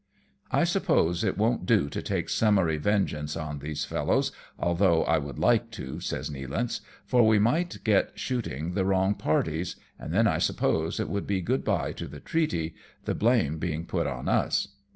"I 0.51 0.63
suppose 0.63 1.23
it 1.23 1.37
won't 1.37 1.67
do 1.67 1.87
to 1.87 2.01
take 2.01 2.27
summary 2.27 2.77
vengeance 2.77 3.37
on 3.37 3.59
these 3.59 3.85
fellows, 3.85 4.31
although 4.57 5.03
I 5.03 5.19
would 5.19 5.37
like 5.37 5.69
to," 5.77 5.99
says 5.99 6.27
Nealance, 6.31 6.79
"for 7.05 7.21
we 7.27 7.37
might 7.37 7.77
get 7.83 8.17
shooting 8.19 8.73
the 8.73 8.83
wrong 8.83 9.13
parties, 9.13 9.75
and 9.99 10.11
then 10.11 10.25
I 10.25 10.39
suppose 10.39 10.99
it 10.99 11.07
would 11.07 11.27
be 11.27 11.39
good 11.41 11.63
bye 11.63 11.91
to 11.91 12.07
the 12.07 12.19
treaty, 12.19 12.73
the 13.05 13.13
blame 13.13 13.59
being 13.59 13.85
put 13.85 14.07
on 14.07 14.27
us." 14.27 14.69